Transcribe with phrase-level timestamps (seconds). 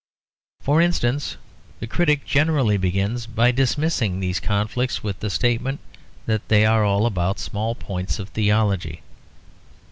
[0.61, 1.37] For instance,
[1.79, 5.79] the critic generally begins by dismissing these conflicts with the statement
[6.25, 9.03] that they are all about small points of theology.